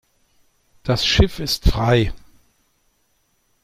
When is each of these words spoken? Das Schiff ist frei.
Das 0.81 1.05
Schiff 1.05 1.37
ist 1.37 1.65
frei. 1.69 2.11